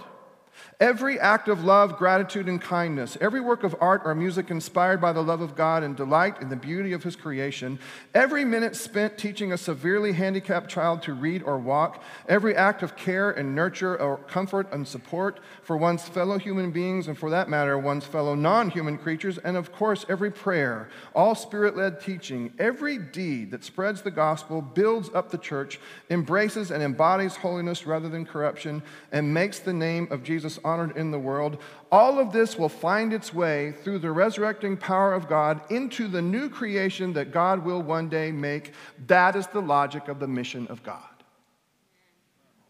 [0.82, 5.14] Every act of love, gratitude, and kindness, every work of art or music inspired by
[5.14, 7.78] the love of God and delight in the beauty of His creation,
[8.16, 12.96] every minute spent teaching a severely handicapped child to read or walk, every act of
[12.96, 17.48] care and nurture or comfort and support for one's fellow human beings and, for that
[17.48, 22.52] matter, one's fellow non human creatures, and of course, every prayer, all spirit led teaching,
[22.58, 28.10] every deed that spreads the gospel, builds up the church, embraces and embodies holiness rather
[28.10, 31.58] than corruption, and makes the name of Jesus honored in the world.
[31.92, 36.22] All of this will find its way through the resurrecting power of God into the
[36.22, 38.74] new creation that God will one day make.
[39.08, 41.02] That is the logic of the mission of God.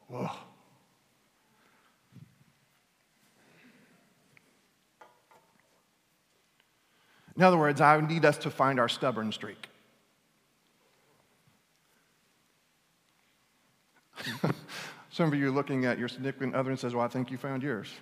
[0.07, 0.29] Whoa.
[7.37, 9.67] In other words, I need us to find our stubborn streak.
[15.21, 17.37] Some of you are looking at your significant other and says, Well, I think you
[17.37, 17.93] found yours.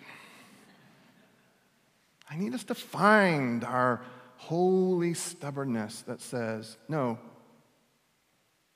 [2.32, 4.00] I need us to find our
[4.38, 7.20] holy stubbornness that says, No,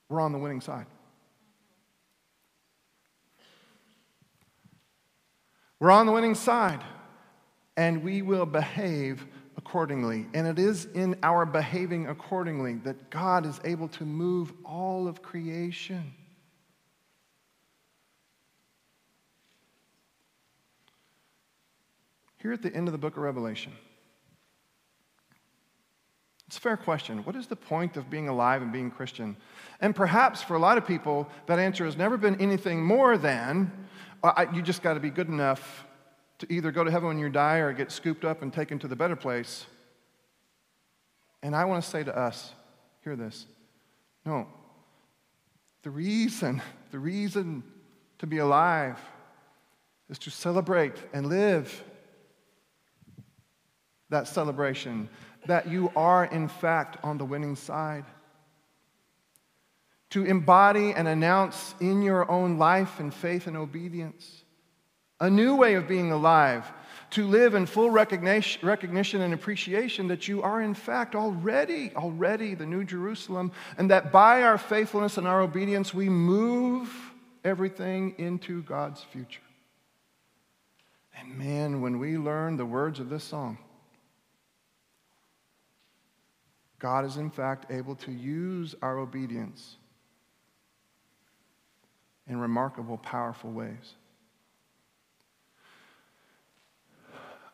[0.09, 0.87] we're on the winning side.
[5.79, 6.83] We're on the winning side,
[7.77, 9.25] and we will behave
[9.55, 10.25] accordingly.
[10.33, 15.21] And it is in our behaving accordingly that God is able to move all of
[15.21, 16.13] creation.
[22.43, 23.71] Here at the end of the book of Revelation,
[26.45, 27.19] it's a fair question.
[27.23, 29.37] What is the point of being alive and being Christian?
[29.79, 33.71] And perhaps for a lot of people, that answer has never been anything more than
[34.21, 35.85] uh, you just got to be good enough
[36.39, 38.89] to either go to heaven when you die or get scooped up and taken to
[38.89, 39.65] the better place.
[41.41, 42.51] And I want to say to us,
[43.05, 43.45] hear this.
[44.25, 44.47] No.
[45.83, 47.63] The reason, the reason
[48.19, 48.99] to be alive
[50.09, 51.85] is to celebrate and live
[54.13, 55.09] that celebration,
[55.47, 58.05] that you are, in fact, on the winning side.
[60.11, 64.43] To embody and announce in your own life and faith and obedience
[65.19, 66.69] a new way of being alive,
[67.11, 72.55] to live in full recognition, recognition and appreciation that you are, in fact, already, already
[72.55, 76.89] the New Jerusalem, and that by our faithfulness and our obedience, we move
[77.45, 79.39] everything into God's future.
[81.17, 83.57] And man, when we learn the words of this song,
[86.83, 89.77] God is in fact able to use our obedience
[92.27, 93.93] in remarkable, powerful ways.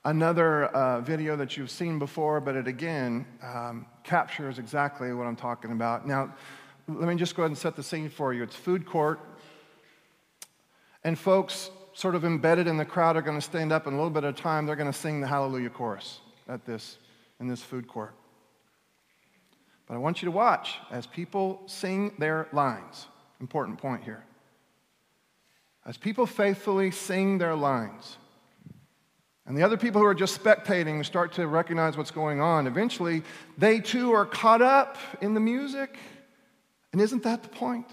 [0.03, 5.35] Another uh, video that you've seen before, but it again um, captures exactly what I'm
[5.35, 6.07] talking about.
[6.07, 6.33] Now,
[6.87, 8.41] let me just go ahead and set the scene for you.
[8.41, 9.19] It's food court,
[11.03, 13.95] and folks sort of embedded in the crowd are going to stand up in a
[13.95, 14.65] little bit of time.
[14.65, 16.97] They're going to sing the Hallelujah chorus at this
[17.39, 18.15] in this food court.
[19.89, 23.07] But I want you to watch as people sing their lines.
[23.41, 24.23] Important point here.
[25.83, 28.17] As people faithfully sing their lines,
[29.47, 33.23] and the other people who are just spectating start to recognize what's going on, eventually
[33.57, 35.97] they too are caught up in the music.
[36.93, 37.87] And isn't that the point?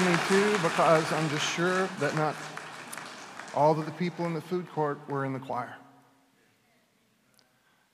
[0.00, 2.34] To me too because I'm just sure that not
[3.54, 5.74] all of the people in the food court were in the choir.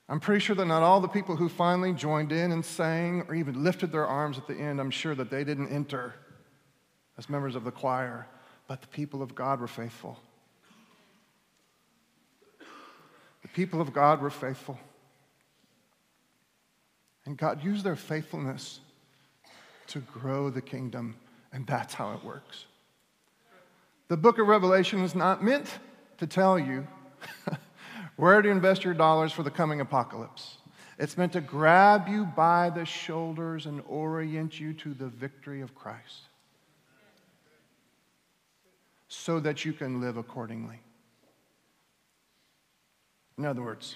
[0.07, 3.35] I'm pretty sure that not all the people who finally joined in and sang or
[3.35, 6.13] even lifted their arms at the end, I'm sure that they didn't enter
[7.17, 8.27] as members of the choir,
[8.67, 10.17] but the people of God were faithful.
[13.41, 14.79] The people of God were faithful.
[17.25, 18.79] And God used their faithfulness
[19.87, 21.15] to grow the kingdom,
[21.53, 22.65] and that's how it works.
[24.07, 25.79] The book of Revelation is not meant
[26.17, 26.87] to tell you
[28.15, 30.57] where to invest your dollars for the coming apocalypse.
[30.97, 35.75] It's meant to grab you by the shoulders and orient you to the victory of
[35.75, 36.21] Christ
[39.07, 40.79] so that you can live accordingly.
[43.37, 43.95] In other words,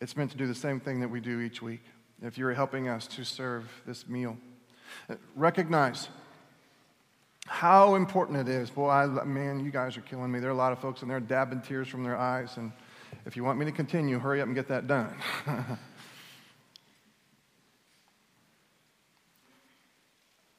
[0.00, 1.82] it's meant to do the same thing that we do each week.
[2.22, 4.38] If you're helping us to serve this meal,
[5.34, 6.08] recognize
[7.46, 8.70] how important it is.
[8.70, 10.40] Boy, I, man, you guys are killing me.
[10.40, 12.56] There are a lot of folks in there dabbing tears from their eyes.
[12.56, 12.72] And
[13.24, 15.16] if you want me to continue, hurry up and get that done.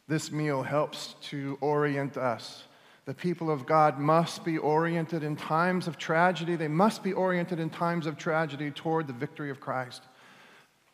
[0.08, 2.64] this meal helps to orient us
[3.08, 6.58] the people of God must be oriented in times of tragedy.
[6.58, 10.04] They must be oriented in times of tragedy toward the victory of Christ.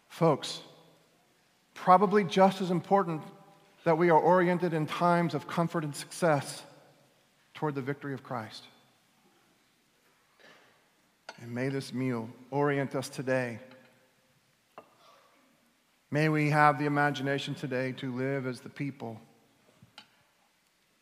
[0.10, 0.62] Folks,
[1.74, 3.24] probably just as important
[3.84, 6.64] that we are oriented in times of comfort and success
[7.54, 8.64] toward the victory of Christ.
[11.42, 13.60] And may this meal orient us today.
[16.10, 19.20] May we have the imagination today to live as the people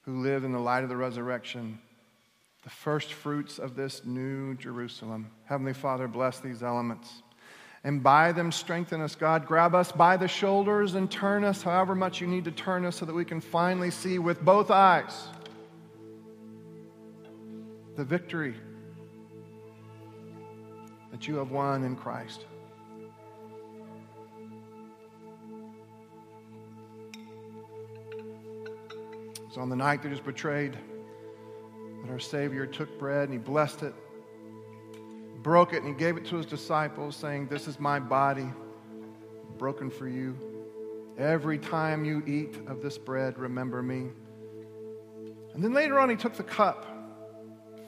[0.04, 1.80] who live in the light of the resurrection,
[2.64, 5.30] the first fruits of this new Jerusalem.
[5.46, 7.22] Heavenly Father, bless these elements.
[7.84, 9.48] And by them, strengthen us, God.
[9.48, 12.98] Grab us by the shoulders and turn us however much you need to turn us
[12.98, 15.28] so that we can finally see with both eyes
[17.96, 18.56] the victory
[21.12, 22.46] that you have won in Christ.
[29.54, 30.78] So on the night that he was betrayed,
[32.04, 33.94] that our Savior took bread and he blessed it,
[35.42, 38.50] broke it, and he gave it to his disciples, saying, This is my body
[39.58, 40.38] broken for you.
[41.18, 44.10] Every time you eat of this bread, remember me.
[45.54, 46.88] And then later on, he took the cup.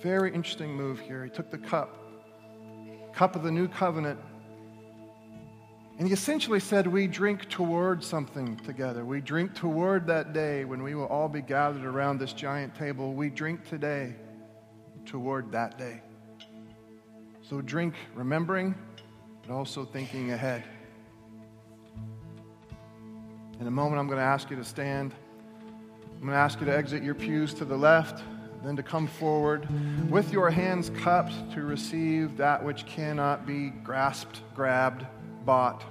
[0.01, 1.23] Very interesting move here.
[1.23, 1.97] He took the cup,
[3.13, 4.19] cup of the new covenant,
[5.97, 9.05] and he essentially said, We drink toward something together.
[9.05, 13.13] We drink toward that day when we will all be gathered around this giant table.
[13.13, 14.15] We drink today
[15.05, 16.01] toward that day.
[17.53, 18.73] So drink remembering,
[19.43, 20.63] but also thinking ahead.
[23.59, 25.13] In a moment, I'm going to ask you to stand.
[26.15, 28.23] I'm going to ask you to exit your pews to the left,
[28.63, 29.67] then to come forward
[30.09, 35.05] with your hands cupped to receive that which cannot be grasped, grabbed,
[35.45, 35.83] bought,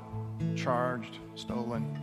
[0.56, 1.96] charged, stolen.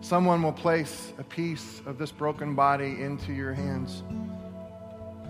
[0.00, 4.04] Someone will place a piece of this broken body into your hands.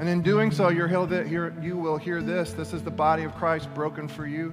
[0.01, 4.09] And in doing so, you will hear this this is the body of Christ broken
[4.09, 4.51] for you.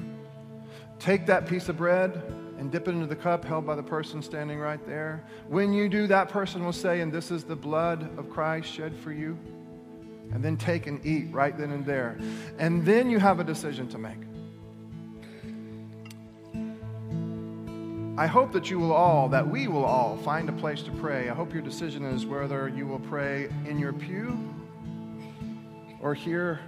[0.99, 2.21] Take that piece of bread
[2.59, 5.23] and dip it into the cup held by the person standing right there.
[5.47, 8.93] When you do, that person will say, And this is the blood of Christ shed
[8.97, 9.39] for you
[10.33, 12.17] and then take and eat right then and there.
[12.59, 14.17] And then you have a decision to make.
[18.17, 21.29] I hope that you will all, that we will all find a place to pray.
[21.29, 24.56] I hope your decision is whether you will pray in your pew
[26.01, 26.59] or here.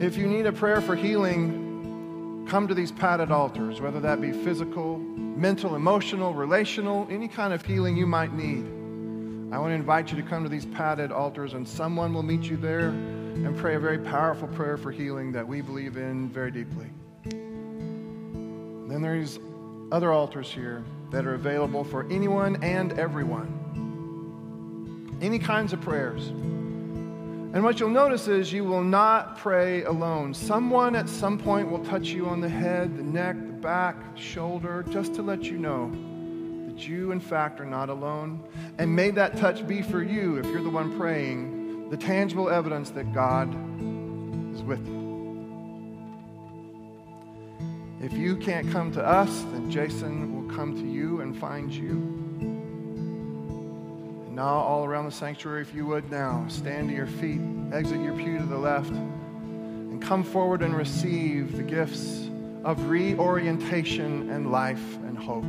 [0.00, 4.32] If you need a prayer for healing, come to these padded altars, whether that be
[4.32, 8.64] physical, mental, emotional, relational, any kind of healing you might need.
[9.52, 12.42] I want to invite you to come to these padded altars, and someone will meet
[12.42, 16.50] you there and pray a very powerful prayer for healing that we believe in very
[16.50, 16.86] deeply.
[17.24, 19.38] Then there's
[19.90, 23.48] other altars here that are available for anyone and everyone.
[25.20, 26.30] Any kinds of prayers.
[27.54, 30.34] And what you'll notice is you will not pray alone.
[30.34, 34.84] Someone at some point will touch you on the head, the neck, the back, shoulder,
[34.90, 35.90] just to let you know
[36.68, 38.42] that you, in fact, are not alone.
[38.76, 42.90] And may that touch be for you, if you're the one praying, the tangible evidence
[42.90, 43.48] that God
[44.54, 44.98] is with you.
[48.02, 52.27] If you can't come to us, then Jason will come to you and find you.
[54.38, 57.40] Now, all around the sanctuary, if you would now, stand to your feet,
[57.72, 62.30] exit your pew to the left, and come forward and receive the gifts
[62.62, 65.44] of reorientation and life and hope.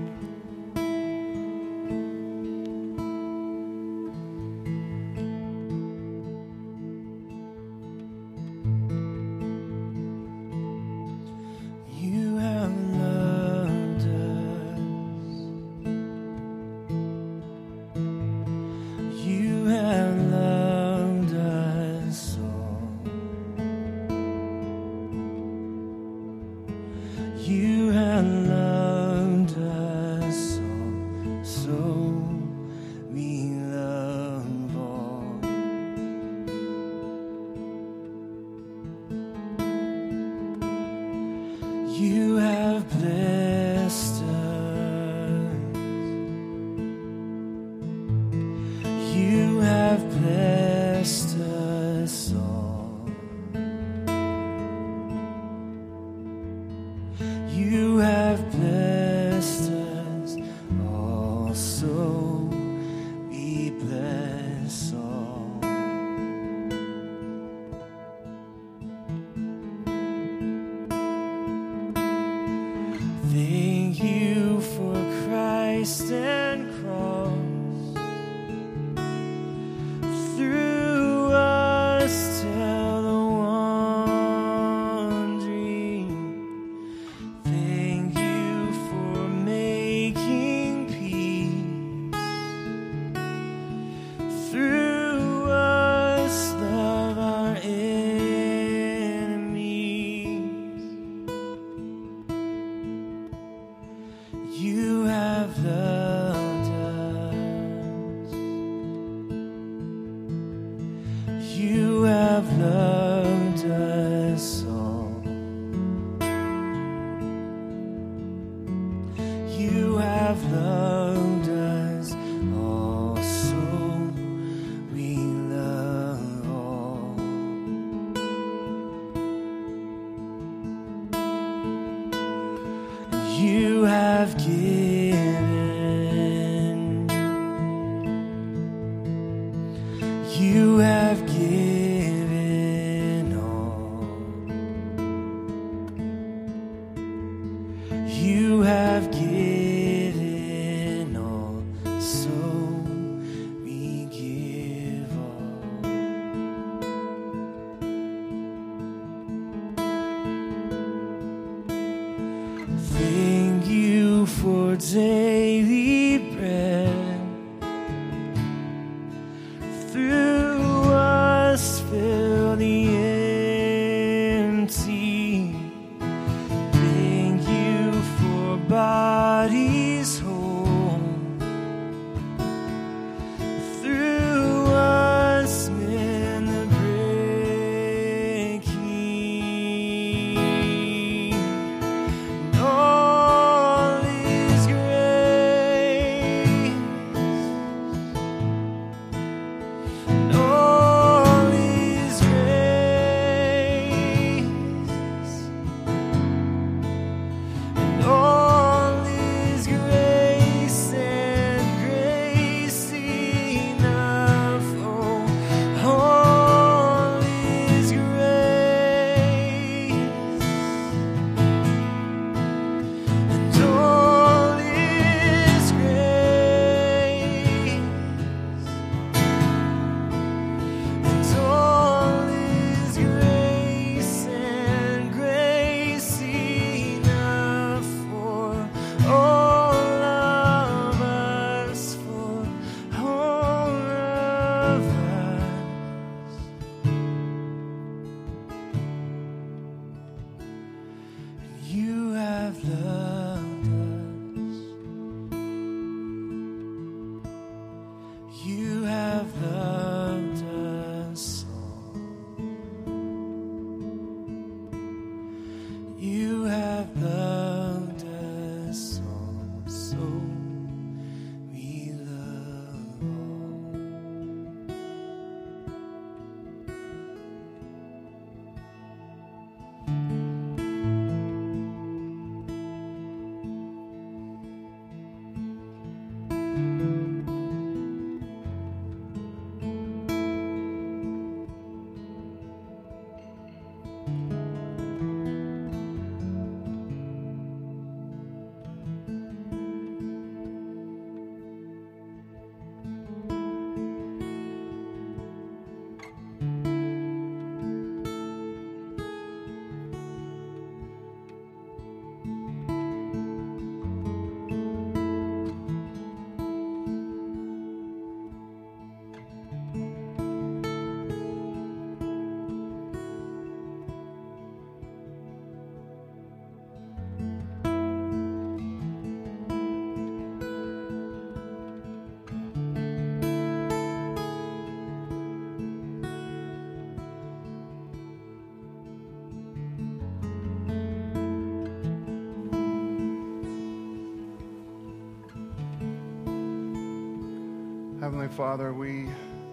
[348.29, 349.09] Heavenly Father, we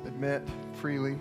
[0.07, 0.43] admit
[0.75, 1.19] freely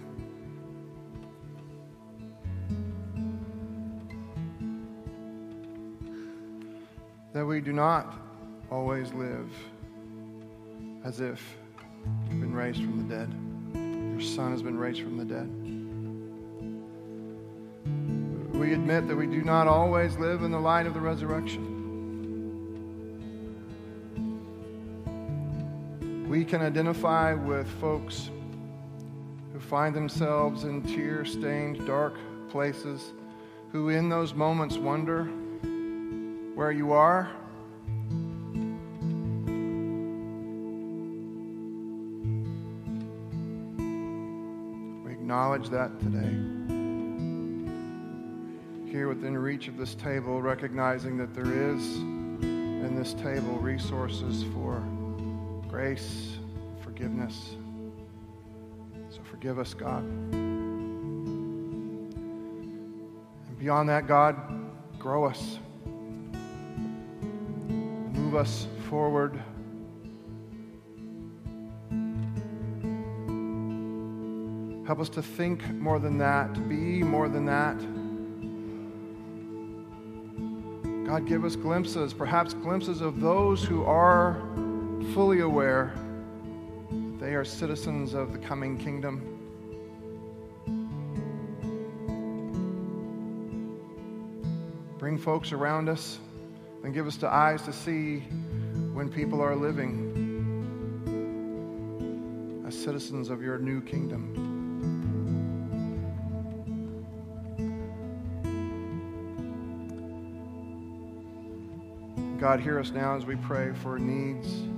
[7.33, 8.13] that we do not
[8.69, 9.49] always live
[11.05, 11.55] as if
[12.29, 13.33] you've been raised from the dead.
[14.11, 15.49] Your Son has been raised from the dead.
[18.59, 21.74] We admit that we do not always live in the light of the resurrection.
[26.47, 28.29] Can identify with folks
[29.51, 32.13] who find themselves in tear stained, dark
[32.49, 33.13] places,
[33.71, 35.25] who in those moments wonder
[36.53, 37.29] where you are.
[45.03, 46.31] We acknowledge that today.
[48.89, 54.81] Here within reach of this table, recognizing that there is in this table resources for
[55.75, 56.37] grace,
[56.85, 57.57] forgiveness.
[59.09, 60.05] So forgive us, God.
[60.05, 60.79] And
[63.59, 64.37] beyond that, God,
[64.97, 65.59] grow us,
[68.13, 69.37] move us forward.
[74.87, 77.77] Help us to think more than that, to be more than that.
[81.05, 84.41] God, give us glimpses, perhaps glimpses of those who are
[85.15, 85.93] fully aware
[86.91, 89.21] that they are citizens of the coming kingdom.
[94.99, 96.19] Bring folks around us
[96.83, 98.25] and give us the eyes to see
[98.93, 100.11] when people are living
[102.67, 104.33] as citizens of your new kingdom.
[112.37, 114.74] God, hear us now as we pray for needs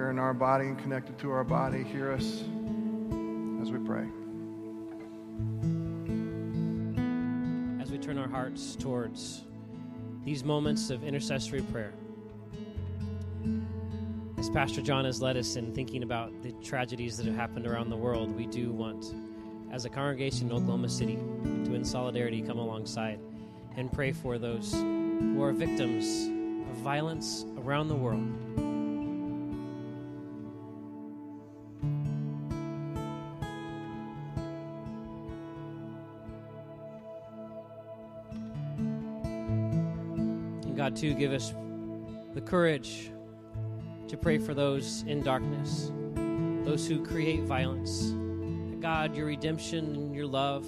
[0.00, 1.82] here in our body and connected to our body.
[1.82, 2.42] Hear us
[3.60, 4.06] as we pray.
[7.82, 9.44] as we turn our hearts towards
[10.24, 11.92] these moments of intercessory prayer.
[14.38, 17.90] As Pastor Jon has led us in thinking about the tragedies that have happened around
[17.90, 19.14] the world, we do want,
[19.70, 21.18] as a congregation in Oklahoma City,
[21.66, 23.20] to in solidarity come alongside
[23.76, 26.24] and pray for those who are victims
[26.70, 28.69] of violence around the world.
[40.90, 41.54] God, too, give us
[42.34, 43.12] the courage
[44.08, 45.92] to pray for those in darkness,
[46.64, 48.12] those who create violence.
[48.80, 50.66] God, your redemption and your love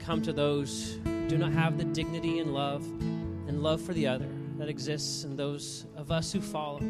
[0.00, 2.82] come to those who do not have the dignity and love
[3.46, 6.80] and love for the other that exists in those of us who follow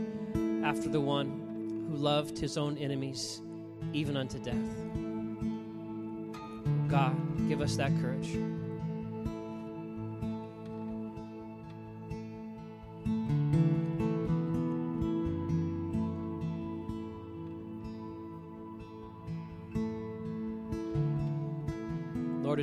[0.64, 3.42] after the one who loved his own enemies
[3.92, 4.56] even unto death.
[6.88, 7.14] God,
[7.46, 8.38] give us that courage.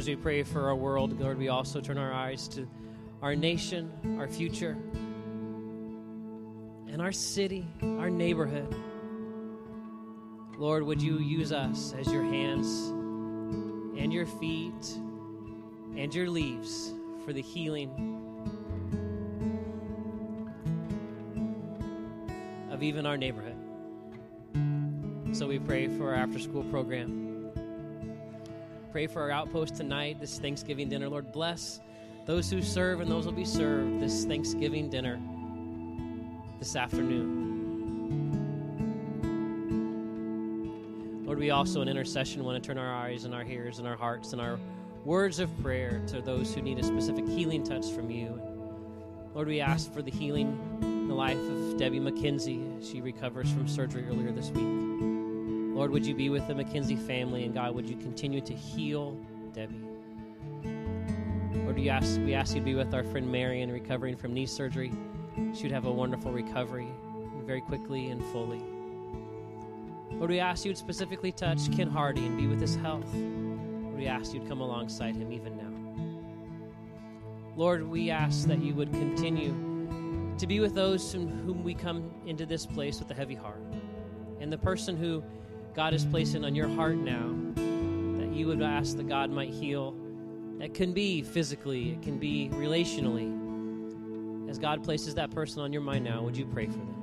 [0.10, 2.68] We pray for our world, Lord, we also turn our eyes to
[3.22, 4.76] our nation, our future,
[6.92, 8.76] and our city, our neighborhood.
[10.58, 12.88] Lord, would you use us as your hands
[14.00, 14.98] and your feet
[15.96, 16.92] and your leaves
[17.24, 17.92] for the healing
[22.72, 23.58] of even our neighborhood?
[25.34, 27.29] So we pray for our after school program.
[28.92, 31.08] Pray for our outpost tonight, this Thanksgiving dinner.
[31.08, 31.80] Lord, bless
[32.26, 35.20] those who serve and those will be served this Thanksgiving dinner
[36.58, 37.46] this afternoon.
[41.24, 43.96] Lord, we also in intercession want to turn our eyes and our ears and our
[43.96, 44.60] hearts and our
[45.06, 48.42] words of prayer to those who need a specific healing touch from you.
[49.36, 53.52] Lord, we ask for the healing in the life of Debbie McKenzie as she recovers
[53.52, 54.89] from surgery earlier this week.
[55.80, 59.18] Lord, would you be with the McKenzie family, and God, would you continue to heal
[59.54, 59.80] Debbie?
[61.54, 64.46] Lord, we ask, we ask you to be with our friend Marion recovering from knee
[64.46, 64.92] surgery.
[65.54, 66.90] She would have a wonderful recovery
[67.46, 68.62] very quickly and fully.
[70.12, 73.08] Lord, we ask you to specifically touch Ken Hardy and be with his health.
[73.14, 77.54] Lord, we ask you to come alongside him even now.
[77.56, 82.12] Lord, we ask that you would continue to be with those in whom we come
[82.26, 83.64] into this place with a heavy heart.
[84.42, 85.24] And the person who
[85.80, 89.96] God is placing on your heart now, that you would ask that God might heal.
[90.58, 93.30] That can be physically, it can be relationally.
[94.50, 96.96] As God places that person on your mind now, would you pray for them?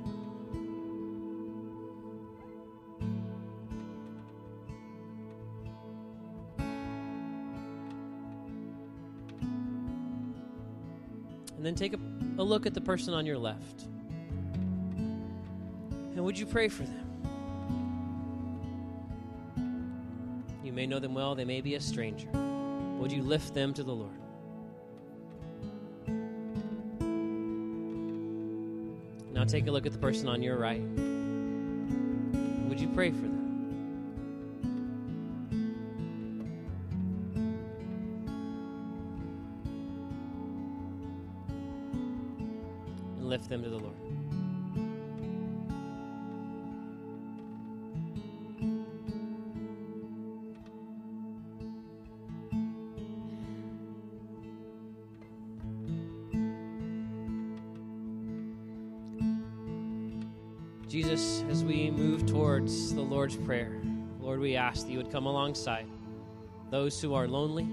[11.55, 11.99] And then take a,
[12.37, 13.87] a look at the person on your left.
[16.13, 17.06] And would you pray for them?
[20.77, 22.29] May know them well, they may be a stranger.
[22.99, 24.11] Would you lift them to the Lord?
[29.33, 30.83] Now take a look at the person on your right.
[32.69, 33.33] Would you pray for them?
[43.17, 44.06] And lift them to the Lord.
[63.27, 63.81] Lord's Prayer,
[64.21, 65.85] Lord, we ask that you would come alongside
[66.71, 67.67] those who are lonely,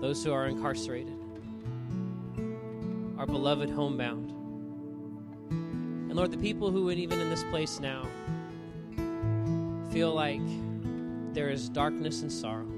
[0.00, 1.18] those who are incarcerated,
[3.18, 4.30] our beloved homebound.
[5.50, 8.06] And Lord, the people who would even in this place now
[9.90, 10.40] feel like
[11.34, 12.68] there is darkness and sorrow.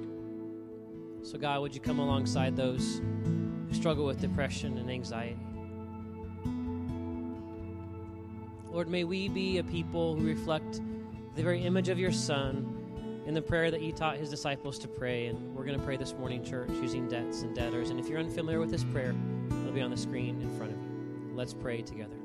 [1.23, 3.03] So, God, would you come alongside those
[3.69, 5.37] who struggle with depression and anxiety?
[8.71, 10.81] Lord, may we be a people who reflect
[11.35, 14.89] the very image of your Son in the prayer that he taught his disciples to
[14.89, 15.27] pray.
[15.27, 17.91] And we're going to pray this morning, church, using debts and debtors.
[17.91, 19.15] And if you're unfamiliar with this prayer,
[19.51, 21.33] it'll be on the screen in front of you.
[21.35, 22.17] Let's pray together.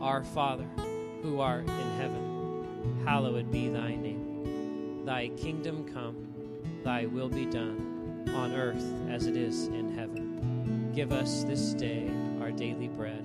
[0.00, 0.66] Our Father,
[1.22, 5.04] who art in heaven, hallowed be thy name.
[5.04, 6.16] Thy kingdom come,
[6.84, 10.92] thy will be done, on earth as it is in heaven.
[10.94, 12.10] Give us this day
[12.40, 13.24] our daily bread,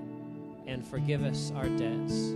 [0.67, 2.35] and forgive us our debts